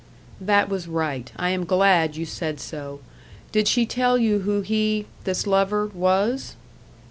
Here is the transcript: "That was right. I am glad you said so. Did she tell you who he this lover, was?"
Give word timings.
"That 0.41 0.67
was 0.67 0.87
right. 0.87 1.31
I 1.35 1.51
am 1.51 1.63
glad 1.63 2.15
you 2.15 2.25
said 2.25 2.59
so. 2.59 3.01
Did 3.51 3.67
she 3.67 3.85
tell 3.85 4.17
you 4.17 4.39
who 4.39 4.61
he 4.61 5.05
this 5.25 5.45
lover, 5.45 5.91
was?" 5.93 6.55